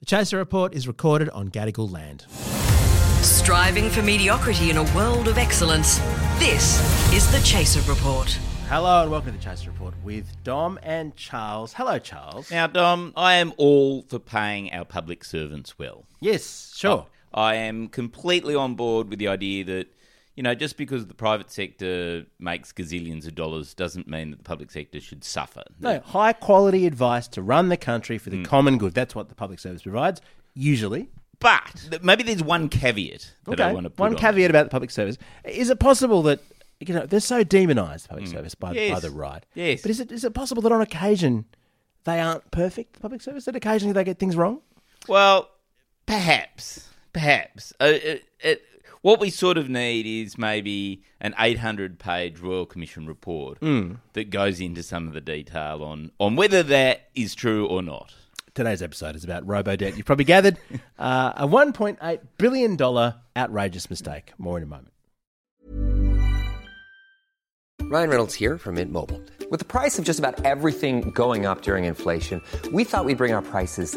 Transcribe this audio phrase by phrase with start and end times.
[0.00, 2.24] The Chaser Report is recorded on Gadigal land.
[3.20, 5.98] Striving for mediocrity in a world of excellence.
[6.38, 6.78] This
[7.12, 8.28] is the Chaser Report.
[8.68, 11.72] Hello and welcome to the Chaser Report with Dom and Charles.
[11.72, 12.48] Hello, Charles.
[12.48, 16.04] Now, Dom, I am all for paying our public servants well.
[16.20, 17.06] Yes, sure.
[17.34, 19.88] I am completely on board with the idea that,
[20.38, 24.44] you know, just because the private sector makes gazillions of dollars doesn't mean that the
[24.44, 25.64] public sector should suffer.
[25.80, 28.44] No, high quality advice to run the country for the hmm.
[28.44, 28.94] common good.
[28.94, 30.20] That's what the public service provides,
[30.54, 31.10] usually.
[31.40, 34.18] But maybe there's one caveat that I want to put One on.
[34.20, 35.18] caveat about the public service.
[35.44, 36.38] Is it possible that,
[36.78, 38.36] you know, they're so demonised, the public hmm.
[38.36, 39.44] service, by, by the right?
[39.54, 39.82] Yes.
[39.82, 41.46] But is it, is it possible that on occasion
[42.04, 44.60] they aren't perfect, the public service, that occasionally they get things wrong?
[45.08, 45.48] Well,
[46.06, 47.72] perhaps, perhaps.
[47.80, 48.62] Uh, uh it, it,
[49.02, 53.94] what we sort of need is maybe an 800-page Royal Commission report Hmm.
[54.14, 58.14] that goes into some of the detail on on whether that is true or not.
[58.54, 59.96] Today's episode is about Robodebt.
[59.96, 60.58] You've probably gathered
[60.98, 64.32] uh, a $1.8 billion outrageous mistake.
[64.36, 64.92] More in a moment.
[67.82, 69.22] Ryan Reynolds here from Mint Mobile.
[69.50, 73.32] With the price of just about everything going up during inflation, we thought we'd bring
[73.32, 73.96] our prices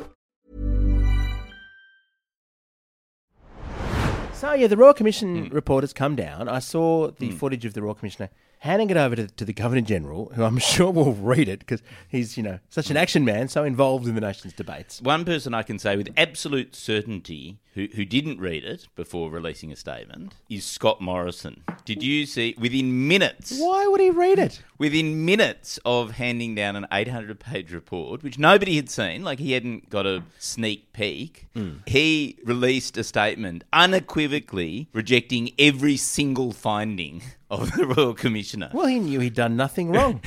[4.41, 5.53] So, yeah, the Royal Commission Hmm.
[5.53, 6.49] report has come down.
[6.49, 8.31] I saw the footage of the Royal Commissioner
[8.61, 11.81] handing it over to, to the Governor General, who I'm sure will read it because
[12.07, 15.01] he's, you know, such an action man, so involved in the nation's debates.
[15.01, 19.71] One person I can say with absolute certainty who, who didn't read it before releasing
[19.71, 21.63] a statement is Scott Morrison.
[21.85, 24.61] Did you see, within minutes, Why would he read it?
[24.77, 29.53] within minutes of handing down an 800 page report, which nobody had seen, like he
[29.53, 31.77] hadn't got a sneak peek, hmm.
[31.87, 38.69] he released a statement unequivocally rejecting every single finding of the Royal Commissioner.
[38.73, 40.21] Well, he knew he'd done nothing wrong.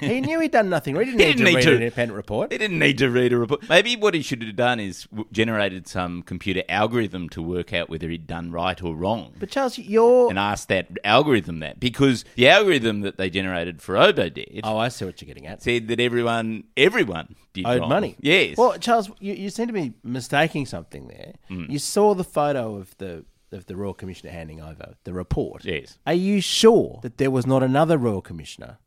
[0.00, 1.04] he knew he'd done nothing wrong.
[1.04, 2.52] He didn't He need didn't to need read to- an independent report.
[2.52, 3.68] He didn't need to read a report.
[3.68, 7.88] Maybe what he should have done is w- generated some computer algorithm to work out
[7.90, 9.34] whether he'd done right or wrong.
[9.38, 10.30] But, Charles, you're.
[10.30, 14.88] and asked that algorithm that because the algorithm that they generated for Robodebt Oh, I
[14.88, 15.62] see what you're getting at.
[15.62, 17.88] said that everyone everyone did owed wrong.
[17.88, 18.16] money.
[18.20, 18.56] Yes.
[18.56, 21.34] Well, Charles, you, you seem to be mistaking something there.
[21.50, 21.68] Mm.
[21.70, 25.64] You saw the photo of the of the Royal Commissioner handing over the report.
[25.64, 25.98] Yes.
[26.06, 28.78] Are you sure that there was not another Royal Commissioner,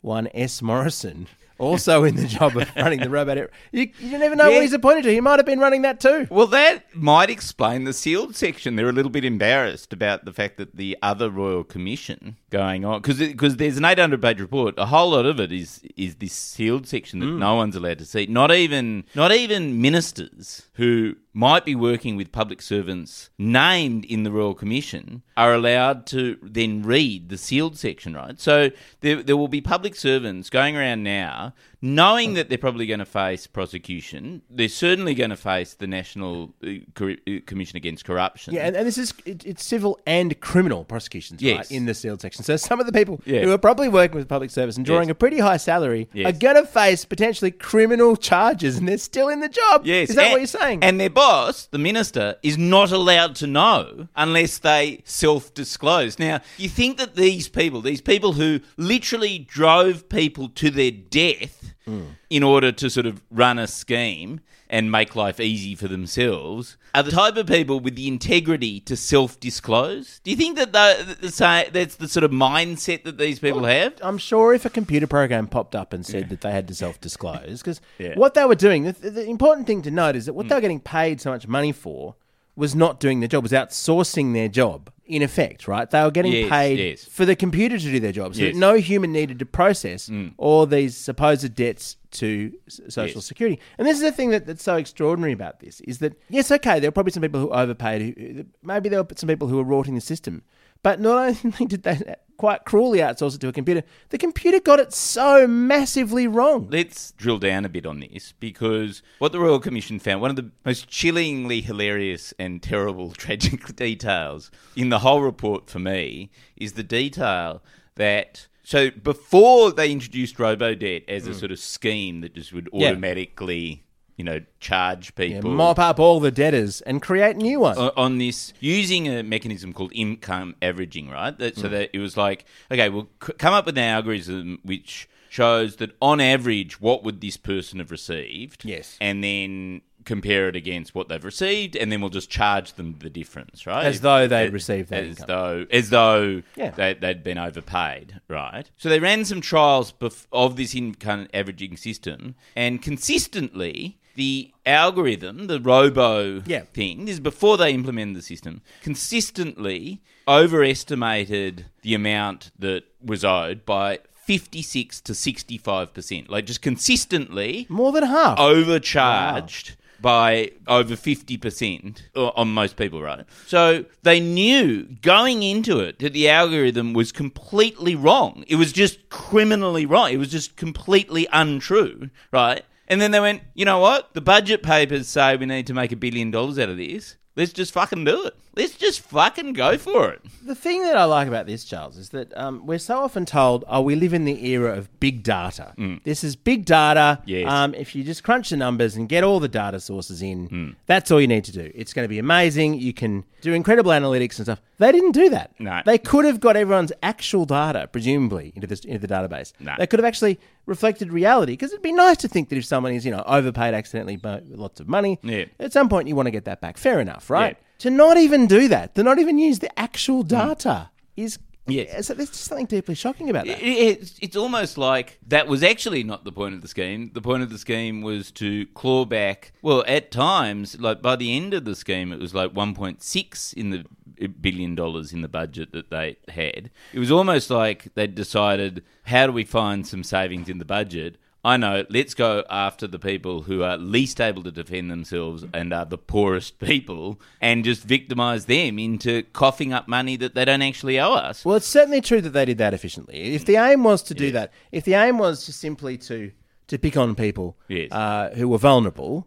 [0.00, 0.62] one S.
[0.62, 1.26] Morrison,
[1.58, 3.36] also in the job of running the robot?
[3.70, 4.54] You, you never know Yeah.
[4.54, 5.12] what he's appointed to.
[5.12, 6.26] He might have been running that too.
[6.30, 8.76] well, that might explain the sealed section.
[8.76, 13.00] They're a little bit embarrassed about the fact that the other Royal Commission going on
[13.00, 14.74] because because there's an 800 page report.
[14.76, 17.38] A whole lot of it is is this sealed section that hmm.
[17.38, 18.26] no one's allowed to see.
[18.26, 24.30] Not even not even ministers who might be working with public servants named in the
[24.30, 28.38] Royal Commission are allowed to then read the sealed section, right?
[28.38, 28.70] So
[29.00, 33.04] there, there will be public servants going around now knowing that they're probably going to
[33.04, 34.40] face prosecution.
[34.48, 36.68] They're certainly going to face the National uh,
[37.04, 38.54] uh, Commission Against Corruption.
[38.54, 41.56] Yeah, and, and this is it, it's civil and criminal prosecutions, Yes.
[41.56, 41.70] right?
[41.72, 42.44] In the sealed section.
[42.44, 43.40] So some of the people Yeah.
[43.42, 45.12] who are probably working with public service and drawing Yes.
[45.12, 46.28] a pretty high salary Yes.
[46.32, 49.82] are going to face potentially criminal charges, and they're still in the job.
[49.84, 50.10] Yes.
[50.10, 50.84] is that and- what you're saying?
[50.84, 56.18] And their boss, the minister, is not allowed to know unless they self disclose.
[56.18, 61.71] Now, you think that these people, these people who literally drove people to their death
[61.86, 62.10] Mm.
[62.30, 67.02] in order to sort of run a scheme and make life easy for themselves, are
[67.02, 70.20] the type of people with the integrity to self disclose?
[70.24, 73.94] Do you think that the, the, that's the sort of mindset that these people have?
[74.00, 77.60] I'm sure if a computer program popped up and said that they had to self-disclose,
[77.60, 78.14] because Yeah.
[78.14, 80.50] what they were doing, the, the important thing to note is that what mm.
[80.50, 82.14] they were getting paid so much money for
[82.56, 84.90] was not doing their job, was outsourcing their job.
[85.04, 85.90] In effect, right?
[85.90, 87.04] They were getting Yes, paid yes.
[87.04, 88.54] for the computer to do their job, so Yes.
[88.56, 90.32] no human needed to process mm.
[90.38, 92.52] all these supposed debts to
[92.88, 93.60] social security.
[93.76, 96.80] And this is the thing that, that's so extraordinary about this is that yes, okay,
[96.80, 98.16] there were probably some people who overpaid.
[98.16, 100.42] Who- maybe there were some people who were rorting the system,
[100.82, 104.80] but not only did they quite cruelly outsource it to a computer, the computer got
[104.80, 106.66] it so massively wrong.
[106.70, 110.36] Let's drill down a bit on this because what the Royal Commission found, one of
[110.36, 116.72] the most chillingly hilarious and terrible tragic details in the whole report for me is
[116.72, 117.62] the detail
[117.94, 118.48] that.
[118.64, 121.38] So before they introduced Robodebt as a mm.
[121.38, 123.82] sort of scheme that just would automatically
[124.16, 127.78] you know, charge Yeah, people mop up all the debtors and create new ones.
[127.78, 131.36] o- on this using a mechanism called income averaging, right?
[131.38, 131.60] That, Mm.
[131.62, 135.76] so that it was like, okay, we'll c- come up with an algorithm which shows
[135.76, 138.64] that on average, what would this person have received?
[138.64, 138.96] Yes.
[139.00, 143.08] and then compare it against what they've received, and then we'll just charge them the
[143.08, 143.86] difference, right?
[143.86, 145.26] As though they'd As- received that as income.
[145.28, 146.70] though as though Yeah.
[146.72, 148.68] they, they'd been overpaid, right?
[148.76, 155.46] So they ran some trials bef- of this income averaging system, and consistently the algorithm,
[155.46, 156.62] the robo Yeah.
[156.72, 163.64] thing, this is before they implemented the system, consistently overestimated the amount that was owed
[163.64, 166.28] by 56 to 65%.
[166.28, 168.38] Like just consistently More than half.
[168.38, 173.24] overcharged by over 50% uh, on most people, right?
[173.46, 178.44] So they knew going into it that the algorithm was completely wrong.
[178.48, 180.10] It was just criminally wrong.
[180.10, 182.64] It was just completely untrue, right?
[182.92, 184.12] And then they went, you know what?
[184.12, 187.16] The budget papers say we need to make a billion dollars out of this.
[187.34, 188.34] Let's just fucking do it.
[188.54, 190.20] Let's just fucking go for it.
[190.44, 193.64] The thing that I like about this, Charles, is that um, we're so often told,
[193.66, 195.72] "Oh, we live in the era of big data.
[196.04, 197.20] This is big data.
[197.22, 197.24] Mm.
[197.24, 197.50] Yes.
[197.50, 200.74] Um, if you just crunch the numbers and get all the data sources in, Mm.
[200.84, 201.72] that's all you need to do.
[201.74, 202.74] It's going to be amazing.
[202.78, 205.52] You can do incredible analytics and stuff." They didn't do that.
[205.58, 205.80] No.
[205.86, 209.54] They could have got everyone's actual data, presumably, into this into the database.
[209.58, 209.74] No.
[209.78, 212.92] They could have actually reflected reality because it'd be nice to think that if someone
[212.92, 215.44] is, you know, overpaid accidentally by lots of money, Yeah.
[215.58, 216.76] at some point you want to get that back.
[216.78, 217.56] Fair enough, right?
[217.58, 217.66] Yeah.
[217.80, 221.38] To not even do that, to not even use the actual data is
[221.68, 223.60] yeah, so there's just something deeply shocking about that.
[223.62, 227.12] It- It's, it's almost like that was actually not the point of the scheme.
[227.14, 229.52] The point of the scheme was to claw back.
[229.62, 233.70] Well, at times, like by the end of the scheme, it was like 1.6 in
[233.70, 233.84] the
[234.28, 236.70] billion dollars in the budget that they had.
[236.92, 241.16] It was almost like they'd decided, how do we find some savings in the budget?
[241.44, 245.72] I know, let's go after the people who are least able to defend themselves and
[245.74, 250.62] are the poorest people and just victimize them into coughing up money that they don't
[250.62, 251.44] actually owe us.
[251.44, 253.34] Well, it's certainly true that they did that efficiently.
[253.34, 256.30] If the aim was to do that, if the aim was just simply to
[256.68, 257.90] to pick on people Yes.
[257.90, 259.26] uh, who were vulnerable,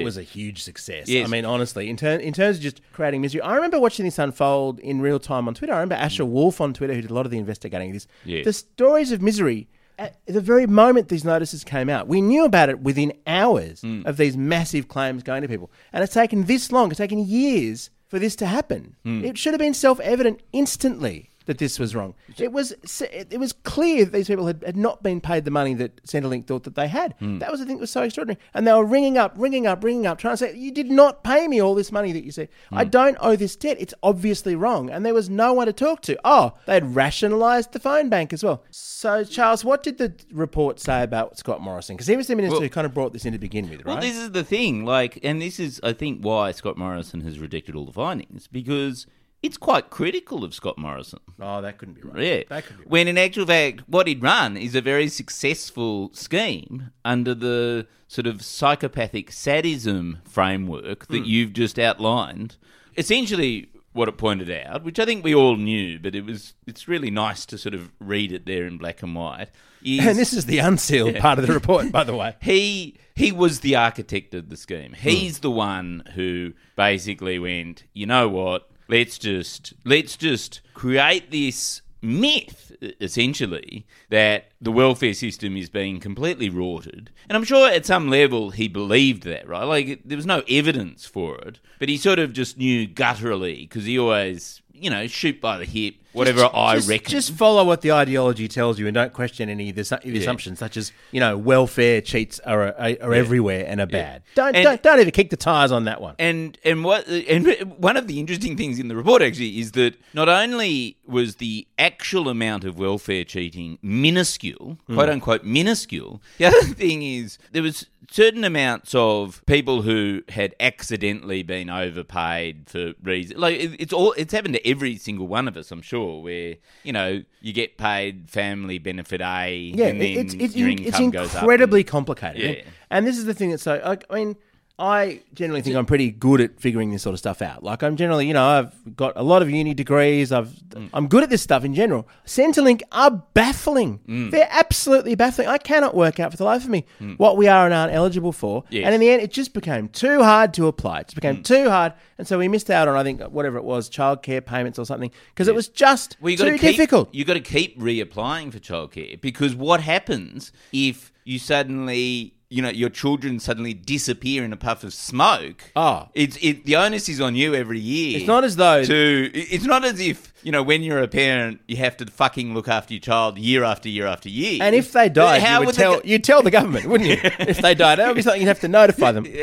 [0.00, 1.08] it was a huge success.
[1.08, 1.26] Yes.
[1.26, 4.18] I mean, honestly, in, ter- in terms of just creating misery, I remember watching this
[4.18, 5.72] unfold in real time on Twitter.
[5.72, 8.06] I remember Asher Wolf on Twitter, who did a lot of the investigating of this.
[8.24, 8.44] Yes.
[8.44, 9.68] The stories of misery.
[9.98, 14.02] At the very moment these notices came out, we knew about it within hours Hmm.
[14.04, 15.70] of these massive claims going to people.
[15.90, 18.94] And it's taken this long, it's taken years for this to happen.
[19.04, 19.24] Hmm.
[19.24, 22.14] It should have been self evident instantly that this was wrong.
[22.38, 22.72] It was
[23.10, 26.46] it was clear that these people had, had not been paid the money that Centrelink
[26.46, 27.14] thought that they had.
[27.18, 27.38] Hmm.
[27.38, 28.38] That was the thing that was so extraordinary.
[28.54, 31.24] And they were ringing up, ringing up, ringing up, trying to say, "You did not
[31.24, 32.48] pay me all this money that you said.
[32.72, 32.90] I Hmm.
[32.90, 33.76] don't owe this debt.
[33.80, 36.18] It's obviously wrong." And there was no one to talk to.
[36.24, 38.62] Oh, they had rationalised the phone bank as well.
[38.70, 41.96] So, Charles, what did the report say about Scott Morrison?
[41.96, 43.84] Because he was the minister Well- who kind of brought this in to begin with,
[43.84, 43.92] right?
[43.94, 47.38] Well, this is the thing, like, and this is, I think, why Scott Morrison has
[47.38, 49.06] rejected all the findings because
[49.46, 51.20] it's quite critical of Scott Morrison.
[51.40, 52.22] oh, that couldn't be right.
[52.22, 52.42] Yeah.
[52.48, 52.90] that could be right.
[52.90, 58.26] When in actual fact, what he'd run is a very successful scheme under the sort
[58.26, 61.12] of psychopathic sadism framework Hmm.
[61.14, 62.56] that you've just outlined.
[62.96, 66.86] Essentially, what it pointed out, which I think we all knew, but it was it's
[66.88, 69.48] really nice to sort of read it there in black and white.
[69.82, 72.36] Is And this is the unsealed part of the report, by the way.
[72.42, 74.92] he he was the architect of the scheme.
[74.92, 78.68] He's the one who basically went, you know what?
[78.88, 86.48] Let's just let's just create this myth essentially that the welfare system is being completely
[86.48, 87.10] rorted.
[87.28, 89.64] And I'm sure at some level he believed that, right?
[89.64, 93.84] Like there was no evidence for it, but he sort of just knew gutturally because
[93.84, 97.10] he always, you know, shoot by the hip, whatever Just- I just, reckon.
[97.10, 100.58] Just follow what the ideology tells you and don't question any of the, the assumptions,
[100.58, 104.22] such as you know welfare cheats are are, are everywhere and are bad.
[104.34, 106.14] Don't, And- don't don't even kick the tires on that one.
[106.18, 107.46] And and what and
[107.78, 111.66] one of the interesting things in the report actually is that not only was the
[111.78, 114.94] actual amount of welfare cheating minuscule, hmm.
[114.94, 120.54] quote unquote minuscule, the other thing is there was certain amounts of people who had
[120.60, 125.56] accidentally been overpaid for reasons like it's all it's happened to every single one of
[125.56, 130.18] us, I'm sure, where you know you get paid family benefit A, yeah, and then
[130.18, 131.42] it's it's, your income it's goes up.
[131.42, 132.42] incredibly complicated.
[132.42, 132.48] Yeah.
[132.48, 133.80] And, and this is the thing that's so.
[133.84, 134.36] I, I mean.
[134.78, 137.62] I generally think I'm pretty good at figuring this sort of stuff out.
[137.62, 140.32] Like I'm generally, you know, I've got a lot of uni degrees.
[140.32, 140.90] I've, Mm.
[140.92, 142.06] I'm good at this stuff in general.
[142.26, 144.00] Centrelink are baffling.
[144.06, 144.30] Mm.
[144.30, 145.48] They're absolutely baffling.
[145.48, 146.84] I cannot work out for the life of me
[147.16, 148.64] what we are and aren't eligible for.
[148.68, 148.84] Yes.
[148.84, 151.00] And in the end, it just became too hard to apply.
[151.00, 151.22] It just Mm.
[151.22, 154.44] became too hard, and so we missed out on I think whatever it was, childcare
[154.44, 157.08] payments or something, because it was just Well, too keep, difficult.
[157.14, 162.68] You got to keep reapplying for childcare because what happens if you suddenly you know
[162.68, 165.64] your children suddenly disappear in a puff of smoke.
[165.74, 166.08] Oh.
[166.14, 166.64] it's it.
[166.64, 168.18] The onus is on you every year.
[168.18, 169.30] It's not as though- to.
[169.34, 172.68] It's not as if you know when you're a parent, you have to fucking look
[172.68, 174.58] after your child year after year after year.
[174.62, 177.10] And if they died, How you would would tell go- you'd tell the government, wouldn't
[177.10, 177.18] you?
[177.40, 179.26] if they died, that would be something you'd have to notify them.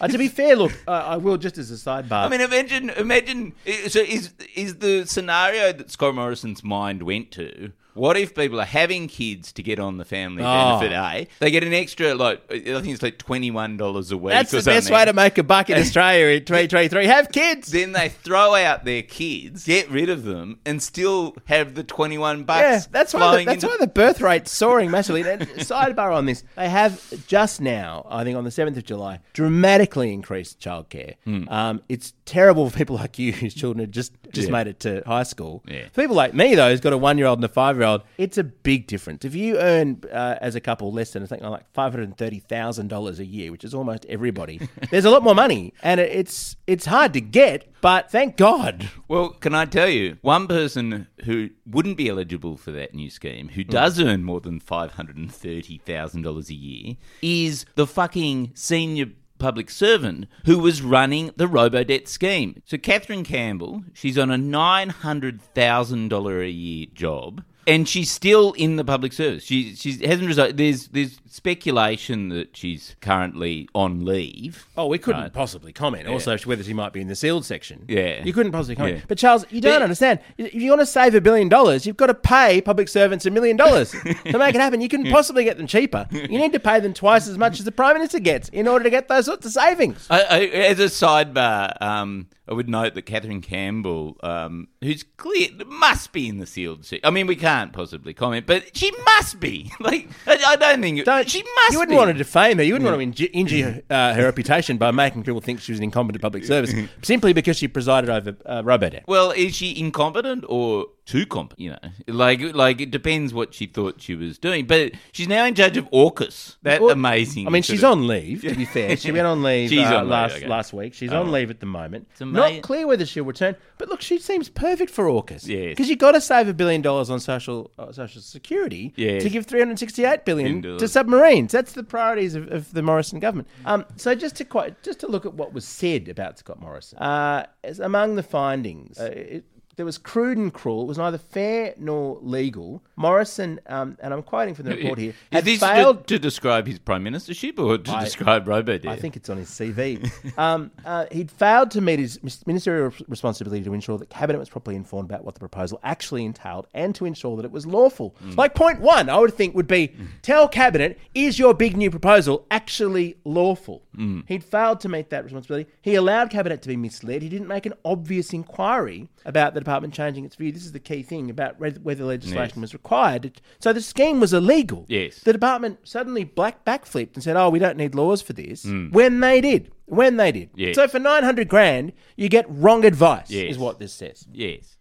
[0.00, 2.26] Uh, to be fair, look, uh, I will just as a sidebar.
[2.26, 3.52] I mean, imagine, imagine.
[3.88, 7.72] So, is is the scenario that Scott Morrison's mind went to?
[7.98, 10.78] What if people are having kids to get on the family Oh.
[10.80, 10.92] benefit?
[10.96, 14.32] A they get an extra, like I think it's like twenty one dollars a week.
[14.32, 14.94] that's or the best something.
[14.94, 17.06] way to make a buck in Australia in 2023.
[17.06, 17.68] Have kids.
[17.72, 22.18] Then they throw out their kids, get rid of them, and still have the twenty
[22.18, 22.62] one bucks.
[22.62, 23.18] Yeah, that's why.
[23.20, 25.22] The, flowing that's into- why the birth rate's soaring massively.
[25.58, 30.12] Sidebar on this: they have just now, I think, on the seventh of July, dramatically
[30.12, 31.14] increased childcare.
[31.24, 31.48] Hmm.
[31.48, 34.52] Um, it's terrible for people like you whose children have just just Yeah.
[34.52, 35.64] made it to high school.
[35.66, 35.84] Yeah.
[35.92, 38.86] For people like me, though, who's got a one-year-old and a five-year-old, it's a big
[38.86, 39.24] difference.
[39.24, 42.38] If you earn uh, as a couple less than I think like five hundred thirty
[42.38, 46.56] thousand dollars a year, which is almost everybody, there's a lot more money, and it's
[46.66, 47.72] it's hard to get.
[47.80, 48.90] But thank God.
[49.06, 53.50] Well, can I tell you, one person who wouldn't be eligible for that new scheme,
[53.50, 57.86] who does earn more than five hundred and thirty thousand dollars a year, is the
[57.86, 59.06] fucking senior
[59.38, 62.62] public servant who was running the Robodebt scheme.
[62.64, 67.44] So Catherine Campbell, she's on a nine hundred thousand dollar a year job.
[67.68, 69.44] And she's still in the public service.
[69.44, 70.56] She she hasn't resigned.
[70.58, 74.66] There's there's speculation that she's currently on leave.
[74.76, 75.32] Oh, we couldn't Right.
[75.32, 76.06] possibly comment.
[76.06, 77.84] Also, whether she might be in the sealed section.
[77.88, 78.22] Yeah.
[78.24, 78.98] you couldn't possibly comment.
[78.98, 79.02] Yeah.
[79.08, 80.20] But Charles, you don't But- understand.
[80.36, 83.30] If you want to save a billion dollars, you've got to pay public servants a
[83.30, 83.90] million dollars
[84.24, 84.80] to make it happen.
[84.80, 86.06] You couldn't possibly get them cheaper.
[86.12, 88.84] You need to pay them twice as much as the prime minister gets in order
[88.84, 90.06] to get those sorts of savings.
[90.10, 95.48] I, I, as a sidebar, um, I would note that Catherine Campbell, um, who's clear,
[95.66, 97.00] must be in the sealed seat.
[97.04, 99.70] I mean, we can't possibly comment, but she must be.
[99.80, 101.72] Like, I, I don't think Don't she must.
[101.72, 101.96] You wouldn't be.
[101.96, 102.62] want to defame her.
[102.64, 105.78] You wouldn't want to inju- injure uh, her reputation by making people think she was
[105.78, 109.02] an incompetent public service simply because she presided over uh, Robodebt.
[109.06, 111.60] Well, is she incompetent or too competent?
[111.60, 114.66] You know, like like it depends what she thought she was doing.
[114.66, 116.56] But she's now in charge of AUKUS.
[116.62, 117.46] That Well, amazing.
[117.46, 118.42] I mean, she's of- on leave.
[118.42, 120.46] To be fair, she went on leave uh, on leave, last okay.
[120.46, 120.94] last week.
[120.94, 121.20] She's Oh.
[121.20, 122.08] on leave at the moment.
[122.20, 125.46] ama- Not clear whether she'll return, but look, she seems perfect for AUKUS.
[125.46, 125.68] Yeah.
[125.70, 129.22] because you've got to save a billion dollars on social uh, social security Yes.
[129.22, 131.52] to give three hundred sixty-eight billion Billion to submarines.
[131.52, 133.48] That's the priorities of, of the Morrison government.
[133.64, 136.98] Um, so just to quite just to look at what was said about Scott Morrison,
[136.98, 138.98] uh, as among the findings.
[138.98, 139.44] Uh, it,
[139.78, 140.82] there was crude and cruel.
[140.82, 142.82] It was neither fair nor legal.
[142.96, 146.66] Morrison, um, and I'm quoting from the report here, had this failed to, to describe
[146.66, 148.86] his prime ministership or to I- describe Robodebt?
[148.86, 150.10] I think it's on his CV.
[150.36, 154.74] um, uh, he'd failed to meet his ministerial responsibility to ensure that cabinet was properly
[154.76, 158.14] informed about what the proposal actually entailed and to ensure that it was lawful.
[158.36, 162.46] Like point one, I would think would be tell cabinet is your big new proposal
[162.50, 163.82] actually lawful.
[164.26, 165.68] He'd failed to meet that responsibility.
[165.82, 167.22] He allowed cabinet to be misled.
[167.22, 170.50] He didn't make an obvious inquiry about the department changing its view.
[170.50, 173.40] This is the key thing about whether legislation was required.
[173.60, 174.86] So the scheme was illegal.
[174.88, 175.20] Yes.
[175.20, 178.88] The department suddenly black backflipped and said, "Oh, we don't need laws for this." Hmm.
[178.90, 180.50] When they did, when they did.
[180.54, 180.74] Yes.
[180.74, 183.30] So for nine hundred grand, you get wrong advice.
[183.30, 183.52] Yes.
[183.52, 184.26] Is what this says.
[184.32, 184.76] yes.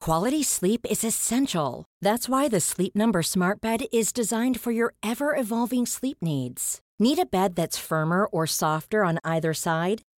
[0.00, 1.84] Quality sleep is essential.
[2.00, 6.80] That's why the Sleep Number Smart Bed is designed for your ever evolving sleep needs.
[7.00, 10.02] Need a bed that's firmer or softer on either side?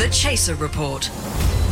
[0.00, 1.10] The Chaser Report.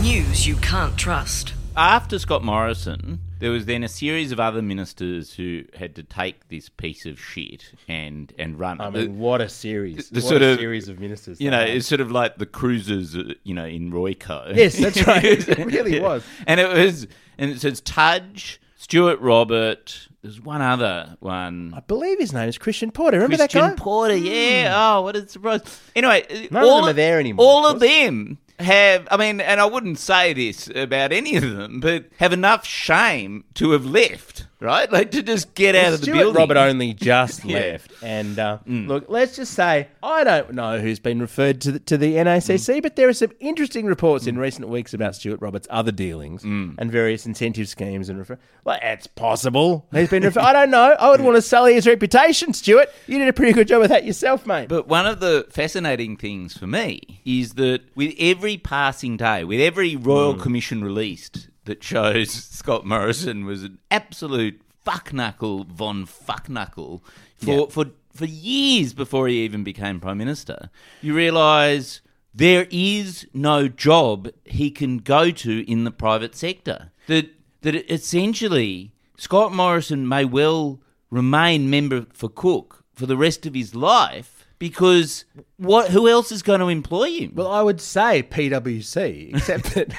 [0.02, 1.54] News you can't trust.
[1.75, 6.47] After Scott Morrison, there was then a series of other ministers who had to take
[6.49, 8.92] this piece of shit and and run I it.
[8.92, 10.11] mean, what a series!
[10.11, 11.40] the- the what sort a of- series of ministers.
[11.40, 11.70] you know, had.
[11.70, 14.54] it's sort of like the cruisers, uh, you know, in Royco.
[14.54, 15.25] Yes, that's right.
[15.25, 16.02] It really Yeah.
[16.02, 16.23] was.
[16.47, 17.06] And it was,
[17.38, 20.08] and it says Tudge, Stuart Robert.
[20.23, 21.75] There's one other one.
[21.76, 23.18] I believe his name is Christian Porter.
[23.18, 23.68] Remember Christian that guy?
[23.70, 24.25] Christian Porter, hmm.
[24.25, 24.75] yeah.
[24.75, 25.80] Oh, what a surprise.
[25.97, 29.40] Anyway, None of all them are there anymore, All of of them have, I mean,
[29.40, 33.85] and I wouldn't say this about any of them, but have enough shame to have
[33.85, 34.47] left.
[34.61, 34.91] Right?
[34.91, 36.35] Like to just get out of the Stuart building.
[36.35, 37.59] Robert only just Yeah.
[37.59, 37.71] Mm.
[37.73, 41.79] left, and uh, look, let's just say I don't know who's been referred to the,
[41.81, 42.83] to the NACC, Mm.
[42.83, 46.75] but there are some interesting reports in recent weeks about Stuart Robert's other dealings Mm.
[46.79, 48.37] and various incentive schemes and refer.
[48.65, 50.41] Well, it's possible he's been referred.
[50.43, 50.97] I don't know.
[50.99, 52.88] I would want to sully his reputation, Stuart.
[53.07, 54.69] You did a pretty good job with that yourself, mate.
[54.69, 59.61] But one of the fascinating things for me is that with every passing day, with
[59.61, 60.41] every Royal Hmm.
[60.41, 67.01] Commission released that shows Scott Morrison was an absolute fuckknuckle von fuckknuckle
[67.37, 67.65] for, Yeah.
[67.71, 70.71] for, for years before he even became Prime Minister,
[71.01, 72.01] you realise
[72.35, 76.91] there is no job he can go to in the private sector.
[77.07, 77.31] That,
[77.63, 83.75] that essentially Scott Morrison may well remain member for Cook for the rest of his
[83.75, 85.25] life because
[85.57, 85.91] what?
[85.91, 87.33] Who else is going to employ him?
[87.35, 89.93] Well, I would say PwC, except that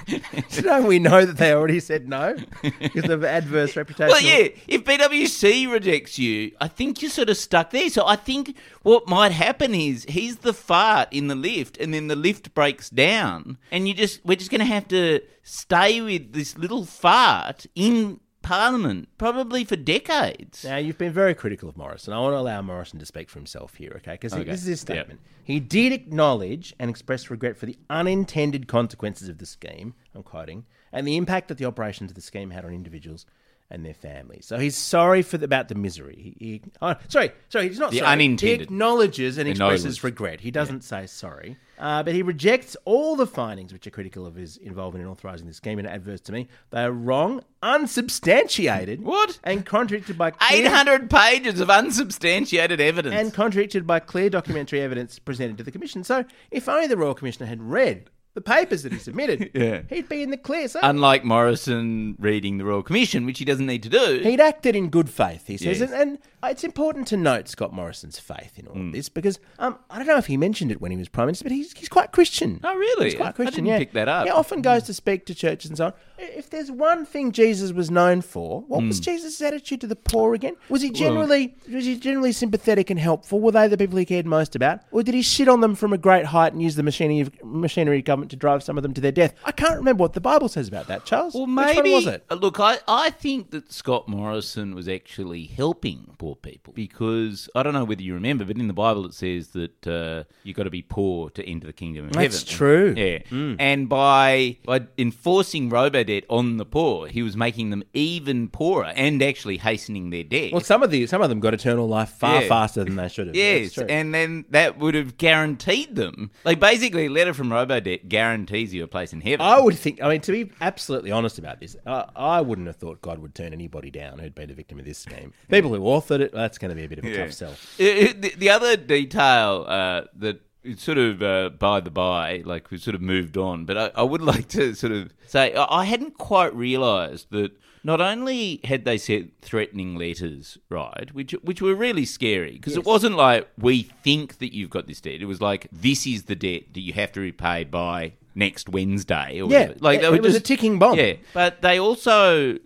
[0.61, 2.35] don't we know that they already said no
[2.79, 4.09] because of adverse reputation?
[4.09, 4.49] Well, yeah.
[4.67, 7.89] If PwC rejects you, I think you're sort of stuck there.
[7.89, 12.07] So I think what might happen is he's the fart in the lift, and then
[12.07, 16.33] the lift breaks down, and you just we're just going to have to stay with
[16.33, 20.63] this little fart in Parliament probably for decades.
[20.65, 22.13] Now, you've been very critical of Morrison.
[22.13, 24.13] I want to allow Morrison to speak for himself here, okay?
[24.13, 24.43] Because Okay.
[24.43, 24.87] this is his Yep.
[24.97, 25.19] statement.
[25.43, 30.65] He did acknowledge and express regret for the unintended consequences of the scheme, I'm quoting,
[30.91, 33.27] and the impact that the operations of the scheme had on individuals
[33.71, 34.45] and their families.
[34.45, 36.35] So he's sorry for the, about the misery.
[36.39, 38.11] He, he oh, sorry, sorry, he's not The sorry.
[38.13, 38.59] unintended.
[38.59, 40.41] He acknowledges and expresses regret.
[40.41, 41.57] He doesn't say sorry.
[41.77, 45.47] Uh, but he rejects all the findings which are critical of his involvement in authorising
[45.47, 46.49] the scheme and adverse to me.
[46.71, 49.01] They are wrong, unsubstantiated.
[49.03, 49.39] What?
[49.43, 53.15] And contradicted by clear- 800 pages of unsubstantiated evidence.
[53.15, 56.03] and contradicted by clear documentary evidence presented to the commission.
[56.03, 59.81] So, if only the Royal Commissioner had read the papers that he submitted, Yeah.
[59.89, 60.67] he'd be in the clear.
[60.67, 64.19] So Unlike Morrison reading the Royal Commission, which he doesn't need to do.
[64.23, 65.79] he'd acted in good faith, he says.
[65.81, 65.91] Yes.
[65.91, 66.17] And, and
[66.51, 68.87] it's important to note Scott Morrison's faith in all Hmm.
[68.87, 71.27] of this because um, I don't know if he mentioned it when he was Prime
[71.27, 72.61] Minister, but he's, he's quite Christian.
[72.63, 73.05] Oh, really?
[73.11, 73.77] He's I quite Christian, didn't yeah.
[73.79, 74.23] pick that up.
[74.25, 75.93] He often goes to speak to churches and so on.
[76.17, 78.87] If there's one thing Jesus was known for, what Hmm.
[78.87, 80.55] was Jesus' attitude to the poor again?
[80.69, 83.39] Was he generally was he generally sympathetic and helpful?
[83.41, 85.91] Were they the people he cared most about, or did he shit on them from
[85.93, 88.83] a great height and use the machinery of machinery of government to drive some of
[88.83, 89.33] them to their death?
[89.45, 91.33] I can't remember what the Bible says about that, Charles.
[91.33, 91.93] Well, maybe.
[91.93, 92.25] was it?
[92.29, 97.63] Uh, Look, I, I think that Scott Morrison was actually helping poor people because I
[97.63, 100.63] don't know whether you remember, but in the Bible it says that uh, you've got
[100.63, 102.31] to be poor to enter the kingdom of That's heaven.
[102.31, 102.93] That's true.
[102.97, 103.55] Yeah.
[103.59, 109.21] And by, by enforcing robo-debt on the poor, he was making them even poorer and
[109.21, 110.51] actually hastening their death.
[110.51, 112.47] Well, some of the some of them got eternal life far Yeah.
[112.47, 113.35] faster than they should have.
[113.35, 116.31] Yes, and then that would have guaranteed them.
[116.43, 119.45] Like basically, a letter from Robodebt guarantees you a place in heaven.
[119.45, 120.01] I would think.
[120.01, 123.35] I mean, to be absolutely honest about this, I, I wouldn't have thought God would
[123.35, 125.33] turn anybody down who'd been a victim of this scheme.
[125.49, 127.51] People who authored it, that's going to be a bit of a tough sell.
[127.79, 132.41] Uh, uh, The, the other detail uh, that is sort of uh, by the by,
[132.45, 135.53] like we've sort of moved on, but I, I would like to sort of say
[135.53, 137.51] I I hadn't quite realised that
[137.83, 142.85] not only had they sent threatening letters, right, which which were really scary because it
[142.85, 145.21] wasn't like we think that you've got this debt.
[145.21, 149.41] It was like this is the debt that you have to repay by next Wednesday
[149.41, 149.75] or Yeah, whatever.
[149.81, 150.97] Like it- it was a ticking bomb.
[150.97, 152.57] Yeah, but they also,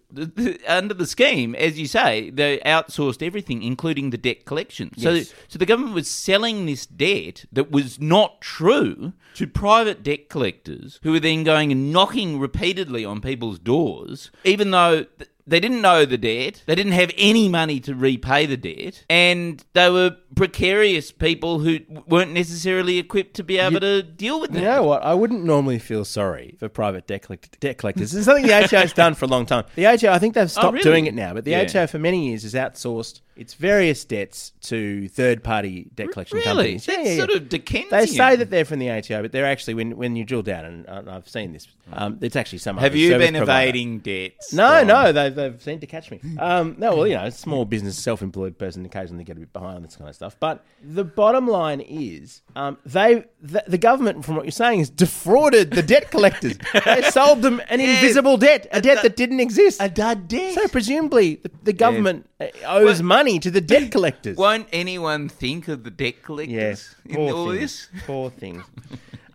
[0.67, 4.91] under the scheme, as you say, they outsourced everything, including the debt collection.
[4.97, 5.33] So, Yes.
[5.47, 10.99] so the government was selling this debt that was not true to private debt collectors,
[11.03, 15.05] who were then going and knocking repeatedly on people's doors, even though.
[15.43, 16.63] Th- they didn't know the debt.
[16.65, 21.79] They didn't have any money to repay the debt, and they were precarious people who
[22.07, 24.75] weren't necessarily equipped to be able to deal with You that.
[24.77, 25.03] know what?
[25.03, 28.13] I wouldn't normally feel sorry for private debt, collect- debt collectors.
[28.15, 29.65] It's something the HA's done for a long time.
[29.75, 30.83] The ATO, I think they've oh, stopped Oh, really?
[30.83, 31.61] doing it now, but the Yeah.
[31.61, 36.77] ATO for many years has outsourced its various debts to third-party debt collection Really?
[36.79, 36.85] companies.
[36.85, 37.89] That's sort of Dickensian.
[37.89, 40.65] They say that they're from the ATO, but they're actually when when you drill down,
[40.65, 41.67] and, and I've seen this.
[41.91, 42.77] Um, it's actually some.
[42.77, 43.69] Have you been provider.
[43.69, 44.53] evading debts?
[44.53, 46.19] No, no, they've, they've seemed to catch me.
[46.39, 49.83] Um, no, well, you know, small business, self-employed person occasionally get a bit behind on
[49.83, 50.37] this kind of stuff.
[50.39, 54.89] But the bottom line is, um, they, the, the government, from what you're saying, has
[54.89, 56.57] defrauded the debt collectors.
[56.85, 59.81] they sold them an invisible debt, a debt that didn't exist.
[59.81, 60.53] A dud debt.
[60.55, 64.37] So presumably, the, the government uh owes Well- money to the debt collectors.
[64.37, 67.59] Won't anyone think of the debt collectors Yes, in all things.
[67.93, 68.03] this?
[68.05, 68.63] Poor things.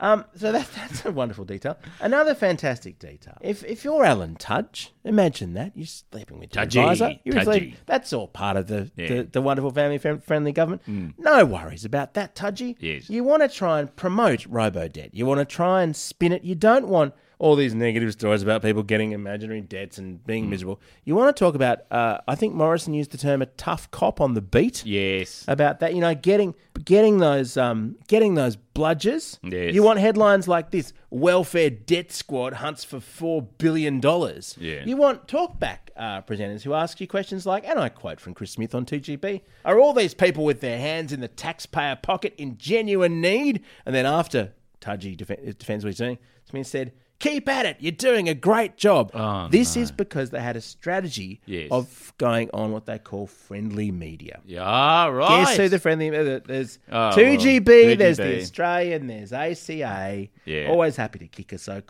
[0.01, 1.77] um, so that, that's a wonderful detail.
[2.01, 3.37] Another fantastic detail.
[3.41, 7.19] If if you're Alan Tudge, imagine that you're sleeping with your Tudgy, advisor.
[7.25, 7.45] You're Tudgy.
[7.45, 9.09] sleeping- That's all part of the, Yeah.
[9.09, 10.83] the, the wonderful family friendly government.
[11.19, 12.77] No worries about that, Tudgy.
[12.79, 13.11] Yes.
[13.11, 15.11] You want to try and promote robo debt.
[15.15, 16.45] You want to try and spin it.
[16.45, 17.15] You don't want.
[17.41, 20.51] All these negative stories about people getting imaginary debts and being Hmm.
[20.51, 20.81] miserable.
[21.05, 21.81] You want to talk about?
[21.91, 24.85] Uh, I think Morrison used the term a tough cop on the beat.
[24.85, 25.45] Yes.
[25.47, 29.39] About that, you know, getting getting those um, getting those bludgers.
[29.43, 29.73] Yes.
[29.75, 34.57] You want headlines like this: Welfare debt squad hunts for four billion dollars.
[34.61, 34.85] Yeah.
[34.85, 38.51] You want talkback uh, presenters who ask you questions like, and I quote from Chris
[38.53, 42.59] Smith on 2GB: Are all these people with their hands in the taxpayer pocket in
[42.59, 43.63] genuine need?
[43.87, 46.93] And then after Tudgy def- defends what he's doing, Smith said.
[47.21, 47.77] Keep at it.
[47.81, 49.11] You're doing a great job.
[49.51, 51.69] this is because they had a strategy Yes.
[51.73, 54.41] of going on what they call friendly media.
[54.47, 55.45] Yeah, right.
[55.47, 56.11] Guess who the friendly?
[56.17, 60.29] uh, There's Oh, 2GB, well, there's the Australian, there's ACA.
[60.45, 60.69] Yeah.
[60.69, 61.81] Always happy to kick a so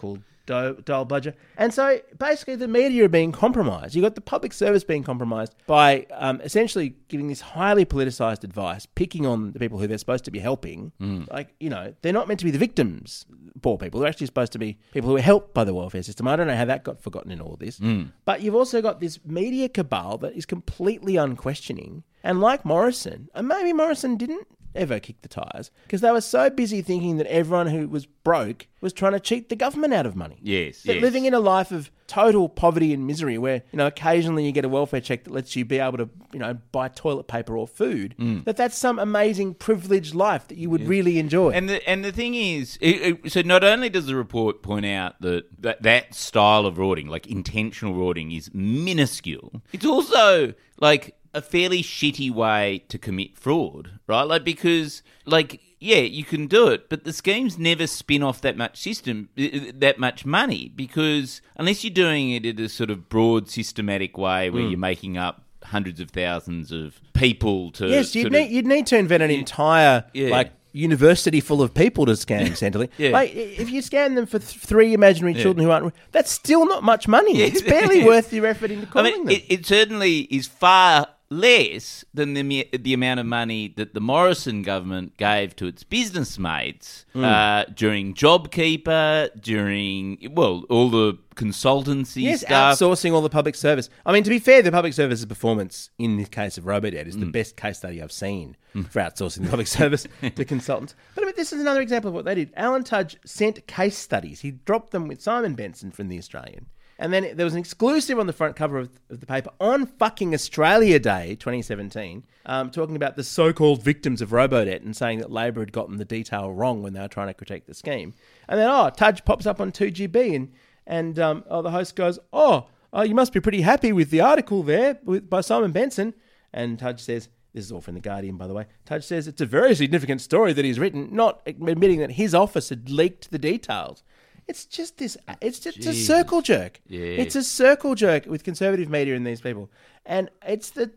[0.49, 1.35] called do- dole bludger.
[1.57, 3.95] And so basically, the media are being compromised.
[3.95, 8.87] You've got the public service being compromised by um, essentially giving this highly politicized advice,
[8.87, 10.93] picking on the people who they're supposed to be helping.
[11.01, 11.31] Mm.
[11.31, 13.27] Like, you know, they're not meant to be the victims,
[13.63, 14.01] poor people.
[14.01, 16.29] They're actually supposed to be people who are helped by the welfare system.
[16.29, 17.79] I don't know how that got forgotten in all this.
[17.79, 18.13] Mm.
[18.25, 22.05] But you've also got this media cabal that is completely unquestioning.
[22.25, 24.47] And like Morrison, and maybe Morrison didn't
[24.79, 28.67] ever kick the tires because they were so busy thinking that everyone who was broke
[28.81, 30.39] was trying to cheat the government out of money.
[30.41, 31.03] Yes, That yes.
[31.03, 34.65] living in a life of total poverty and misery where, you know, occasionally you get
[34.65, 37.67] a welfare check that lets you be able to, you know, buy toilet paper or
[37.67, 38.45] food, Mm.
[38.45, 41.51] that that's some amazing privileged life that you would really enjoy.
[41.51, 44.87] And the and the thing is, it, it- so not only does the report point
[44.87, 51.15] out that, that that style of rorting, like intentional rorting, is minuscule, it's also like
[51.35, 54.23] a fairly shitty way to commit fraud, right?
[54.23, 58.57] Like because, like, yeah, you can do it, but the schemes never spin off that
[58.57, 63.49] much system, that much money, because unless you're doing it in a sort of broad,
[63.49, 64.71] systematic way where Mm.
[64.71, 68.87] you're making up hundreds of thousands of people to Yes, you'd need, of- you'd need
[68.87, 70.31] to invent an entire Yeah.
[70.31, 72.91] like university full of people to scam Centrelink.
[72.99, 73.11] Yeah.
[73.11, 75.43] Like if you scan them for th- three imaginary Yeah.
[75.43, 77.41] children who aren't, that's still not much money.
[77.43, 79.35] It's barely worth your effort into I calling mean, them.
[79.35, 84.63] it, it certainly is far less than the the amount of money that the Morrison
[84.63, 87.25] government gave to its business mates Mm.
[87.25, 92.79] uh, during JobKeeper, during well, all the consultancy Yes, stuff.
[92.79, 93.89] outsourcing all the public service.
[94.07, 97.17] I mean, to be fair, the public service's performance in the case of Robodebt is
[97.17, 97.33] the Mm.
[97.33, 98.57] best case study I've seen
[98.91, 100.95] for outsourcing the public service to consultants.
[101.15, 102.53] But I mean, this is another example of what they did.
[102.57, 104.41] Alan Tudge sent case studies.
[104.41, 106.67] He dropped them with Simon Benson from The Australian.
[106.99, 109.87] And then there was an exclusive on the front cover of, of the paper on
[109.87, 115.21] fucking Australia Day 2017, um, talking about the so called victims of Robodebt and saying
[115.21, 118.15] that Labor had gotten the detail wrong when they were trying to critique the scheme.
[118.49, 120.53] And then, oh, Tudge pops up on 2GB and
[120.89, 124.23] and um, oh, the host goes, "Oh, oh, you must be pretty happy with the
[124.23, 126.15] article there with, by Simon Benson."
[126.53, 129.43] And Tudge says, "This is all from the Guardian, by the way." Tudge says it's
[129.43, 133.39] a very significant story that he's written, not admitting that his office had leaked the
[133.39, 134.03] details.
[134.49, 135.17] It's just this.
[135.41, 136.81] It's just a circle jerk.
[136.87, 137.01] Yeah.
[137.01, 139.71] It's a circle jerk with conservative media and these people,
[140.07, 140.91] and it's the.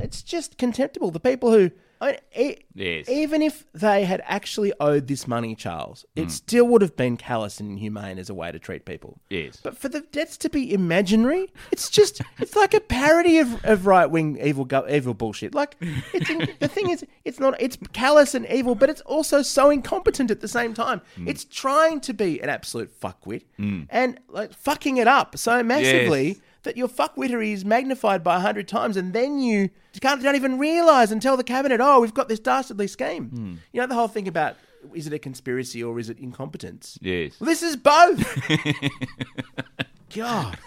[0.00, 1.10] It's just contemptible.
[1.10, 1.70] The people who.
[2.02, 3.08] I mean, e- Yes.
[3.08, 6.30] Even if they had actually owed this money, Charles, it Mm.
[6.30, 9.20] still would have been callous and inhumane as a way to treat people.
[9.30, 9.58] Yes.
[9.62, 13.86] But for the debts to be imaginary, it's just it's like a parody of, of
[13.86, 15.54] right wing evil evil bullshit.
[15.54, 15.76] Like
[16.14, 19.70] it's in, the thing is, it's not it's callous and evil, but it's also so
[19.70, 21.02] incompetent at the same time.
[21.26, 23.86] It's trying to be an absolute fuckwit Mm.
[23.90, 26.36] and like fucking it up so massively Yes.
[26.64, 29.70] That your fuckwittery is magnified by a hundred times, and then you
[30.00, 33.54] can't don't even realise and tell the cabinet, "Oh, we've got this dastardly scheme." Hmm.
[33.72, 34.56] You know the whole thing about
[34.94, 36.98] is it a conspiracy or is it incompetence?
[37.00, 37.38] Yes.
[37.40, 38.20] Well, this is both.
[40.14, 40.58] God,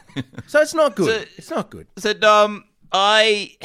[0.47, 1.21] so it's not good.
[1.27, 1.87] So- it's not good.
[1.97, 3.55] So, Dom, I.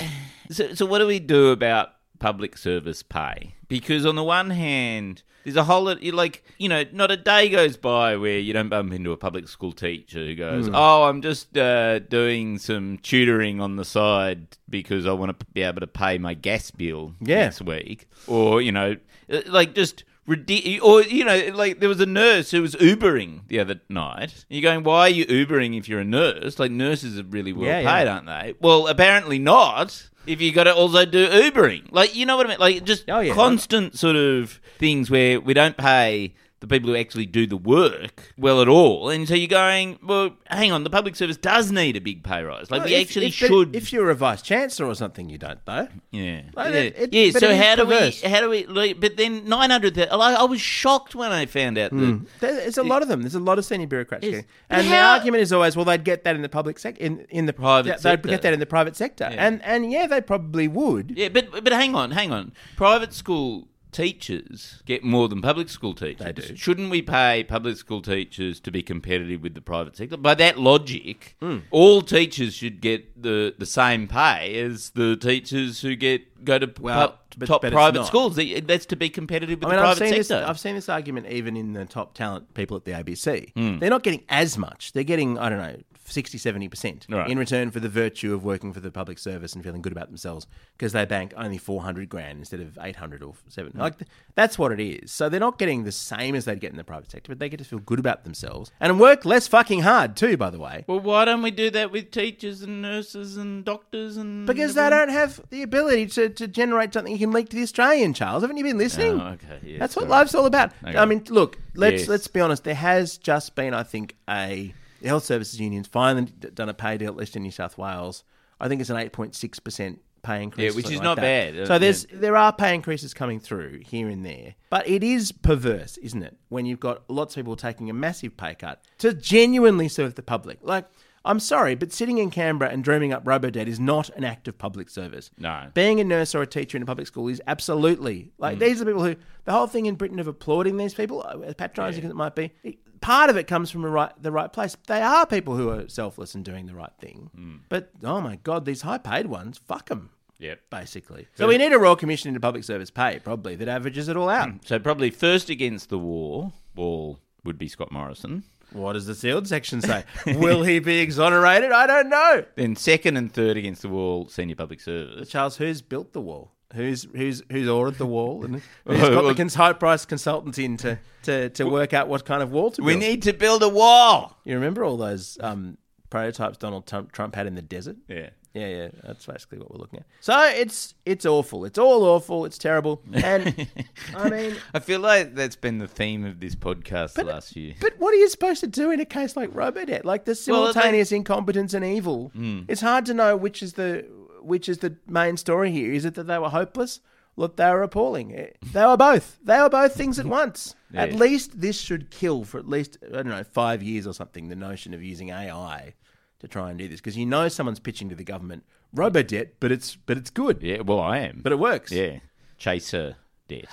[0.51, 3.55] So, so what do we do about public service pay?
[3.71, 7.49] Because on the one hand, there's a whole lot, like, you know, not a day
[7.49, 10.73] goes by where you don't bump into a public school teacher who goes, Mm.
[10.75, 15.63] "Oh, I'm just uh, doing some tutoring on the side because I want to be
[15.63, 17.45] able to pay my gas bill Yeah.
[17.45, 18.97] next week," or you know,
[19.33, 20.05] uh, like just.
[20.29, 24.45] Ridic- or you know, like there was a nurse who was Ubering the other night.
[24.49, 26.59] You're going, why are you Ubering if you're a nurse?
[26.59, 27.99] Like nurses are really well Yeah, yeah.
[27.99, 28.55] paid, aren't they?
[28.61, 30.09] Well, apparently not.
[30.27, 33.05] If you got to also do Ubering, like you know what I mean, like just
[33.09, 33.35] Oh, yeah.
[33.35, 38.35] constant sort of things where we don't pay the people who actually do the work
[38.37, 41.97] well at all, and so you're going, well, hang on, the public service does need
[41.97, 42.71] a big pay rise.
[42.71, 43.75] Like Well, we if- actually if- should.
[43.75, 45.89] If you're a vice chancellor or something, you don't though.
[46.11, 47.31] yeah, Like, yeah, it- it- yeah.
[47.39, 48.23] So how do perverse.
[48.23, 48.29] we?
[48.29, 48.93] How do we?
[48.93, 49.97] But then nine hundred.
[49.97, 51.97] Like, I was shocked when I found out that.
[51.97, 52.25] Hmm.
[52.41, 53.23] There's a lot of them.
[53.23, 54.27] There's a lot of senior bureaucrats.
[54.27, 54.45] Yes.
[54.69, 57.47] And the argument is always, well, they'd get that in the public sector, in, in
[57.47, 59.47] the Private yeah, They'd get that in the private sector, Yeah.
[59.47, 61.13] and and yeah, they probably would.
[61.17, 62.53] Yeah, but but hang on, hang on.
[62.77, 66.25] Private school teachers get more than public school teachers.
[66.25, 66.57] They do.
[66.57, 70.17] Shouldn't we pay public school teachers to be competitive with the private sector?
[70.17, 71.59] By that logic, Hmm.
[71.71, 76.73] all teachers should get the, the same pay as the teachers who get go to
[76.81, 78.37] Well, but- top but private schools.
[78.65, 80.49] That's to be competitive with I mean, the I've private seen, this, sector.
[80.49, 83.53] I've seen this argument even in the top talent people at the ABC.
[83.55, 83.79] Hmm.
[83.79, 84.93] They're not getting as much.
[84.93, 85.77] They're getting, I don't know,
[86.11, 87.31] 60, 70% Right.
[87.31, 90.09] in return for the virtue of working for the public service and feeling good about
[90.09, 90.47] themselves
[90.77, 93.73] because they bank only 400 grand instead of 800 or 7.
[93.73, 93.79] Hmm.
[93.81, 95.11] Like, th- that's what it is.
[95.13, 97.49] So they're not getting the same as they'd get in the private sector, but they
[97.49, 100.85] get to feel good about themselves and work less fucking hard too, by the way.
[100.87, 104.89] well, why don't we do that with teachers and nurses and doctors and Because they
[104.91, 108.43] don't have the ability to, to generate something you can leak to the Australian, Charles.
[108.43, 109.21] Haven't you been listening?
[109.21, 110.11] Oh, okay, yeah, That's what sorry.
[110.11, 110.73] life's all about.
[110.87, 110.97] Okay.
[110.99, 112.09] I mean, look, let's Yes.
[112.09, 112.65] let's be honest.
[112.65, 116.99] There has just been, I think, a the health services unions finally done a pay
[116.99, 118.25] deal, at least in New South Wales.
[118.61, 121.15] I think it's an eight point six percent pay increase, Yeah, which is like not
[121.17, 121.23] that.
[121.55, 121.59] bad.
[121.61, 122.19] Uh, So there's yeah.
[122.21, 126.37] there are pay increases coming through here and there, but it is perverse, isn't it?
[126.51, 130.23] When you've got lots of people taking a massive pay cut to genuinely serve the
[130.23, 130.87] public, like.
[131.23, 134.57] I'm sorry, but sitting in Canberra and dreaming up Robodebt is not an act of
[134.57, 135.31] public service.
[135.37, 135.67] No.
[135.75, 138.87] Being a nurse or a teacher in a public school is absolutely like these are
[138.87, 142.11] people who the whole thing in Britain of applauding these people, uh, as patronising as
[142.11, 142.53] it might be,
[143.01, 144.77] part of it comes from the right the right place.
[144.87, 147.31] They are people who are selfless and doing the right thing.
[147.35, 147.57] Hmm.
[147.69, 150.11] But oh my god, these high paid ones, fuck them.
[150.39, 150.61] Yep.
[150.71, 154.17] Basically, so we need a royal commission into public service pay, probably that averages it
[154.17, 154.51] all out.
[154.51, 154.57] Hmm.
[154.65, 158.45] So probably first against the war, wall would be Scott Morrison.
[158.73, 160.05] what does the sealed section say?
[160.27, 161.73] Will he be exonerated?
[161.73, 162.45] I don't know.
[162.55, 165.29] Then second and third against the wall, senior public service.
[165.29, 166.53] Charles, who's built the wall?
[166.75, 170.77] Who's who's who's ordered the wall and who's got the cons- high price consultants in
[170.79, 172.87] to, to, to work out what kind of wall to build?
[172.87, 174.39] We need to build a wall.
[174.45, 175.79] You remember all those um,
[176.11, 177.97] prototypes Donald Trump, Trump had in the desert?
[178.09, 178.31] Yeah.
[178.53, 180.07] Yeah, yeah, that's basically what we're looking at.
[180.21, 181.65] So it's it's awful.
[181.65, 182.45] It's all awful.
[182.45, 183.01] It's terrible.
[183.13, 183.69] And
[184.17, 187.75] I mean, I feel like that's been the theme of this podcast the last year.
[187.81, 190.03] but what are you supposed to do in a case like Robodebt?
[190.05, 192.33] Like the Well, simultaneous incompetence and evil.
[192.69, 194.05] It's hard to know which is the
[194.43, 195.93] which is the main story here.
[195.93, 197.01] Is it that they were hopeless?
[197.37, 198.35] Look, they were appalling.
[198.35, 199.39] Eh, They were both.
[199.43, 200.75] They were both things at once.
[200.93, 204.49] At least this should kill for at least I don't know five years or something.
[204.49, 205.95] The notion of using AI
[206.41, 209.71] to try and do this because you know someone's pitching to the government Robodebt, but
[209.71, 210.63] it's but it's good.
[210.63, 211.41] yeah, well, I am.
[211.43, 211.93] But it works.
[211.93, 212.19] yeah,
[212.59, 213.67] chaser debt.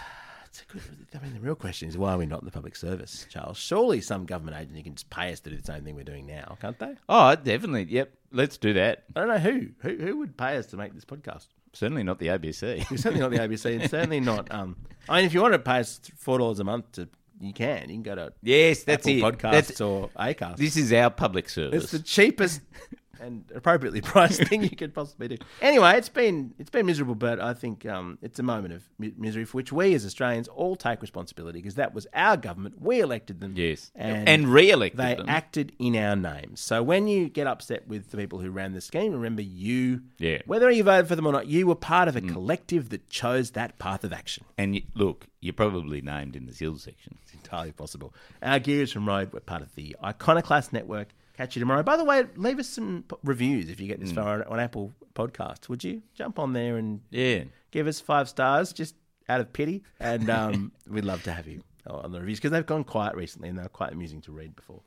[0.73, 2.51] It's a good, I mean, the real question is why are we not in the
[2.51, 3.57] public service, Charles?
[3.57, 6.25] Surely some government agency can just pay us to do the same thing we're doing
[6.27, 6.95] now, can't they?
[7.07, 7.85] Oh, definitely.
[7.89, 9.05] Yep, let's do that.
[9.15, 9.67] I don't know who.
[9.79, 11.47] Who, who would pay us to make this podcast?
[11.73, 12.85] Certainly not the ABC.
[12.99, 14.51] Certainly not the ABC, and certainly not.
[14.53, 14.77] Um,
[15.07, 17.07] I mean, if you want to pay us four dollars a month, to
[17.39, 17.81] you can.
[17.89, 19.37] You can go to yes, that's Apple it.
[19.37, 20.57] Podcasts That's- or Acast.
[20.57, 21.83] this is our public service.
[21.83, 22.61] It's the cheapest
[23.21, 25.37] and appropriately priced thing you could possibly do.
[25.61, 29.13] Anyway, it's been it's been miserable, but I think um, it's a moment of mi-
[29.17, 32.81] misery for which we as Australians all take responsibility because that was our government.
[32.81, 33.53] We elected them.
[33.55, 35.29] yes, and, and re-elected they them.
[35.29, 36.59] acted in our names.
[36.61, 40.37] So when you get upset with the people who ran the scheme, remember you, Yeah.
[40.37, 40.47] Mm.
[40.47, 43.51] whether you voted for them or not, you were part of a collective that chose
[43.51, 44.43] that path of action.
[44.57, 47.17] and you, look, you're probably named in the Sills section.
[47.23, 48.13] It's entirely possible.
[48.41, 51.09] Our Gears from Rode were part of the Iconoclast Network.
[51.37, 51.83] Catch you tomorrow.
[51.83, 54.59] By the way, leave us some p- reviews if you get this far on, on
[54.59, 55.69] Apple Podcasts.
[55.69, 57.43] Would you jump on there and Yeah.
[57.71, 58.95] give us five stars just
[59.29, 59.83] out of pity?
[59.99, 63.49] And um, we'd love to have you on the reviews because they've gone quiet recently
[63.49, 64.81] and they're quite amusing to read before.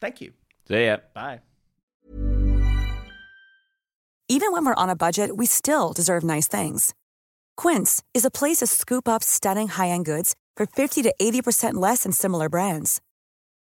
[0.00, 0.32] Thank you.
[0.66, 0.96] See ya.
[1.14, 1.40] Bye.
[4.28, 6.94] Even when we're on a budget, we still deserve nice things.
[7.56, 12.02] Quince is a place to scoop up stunning high-end goods for 50 to 80% less
[12.02, 13.00] than similar brands.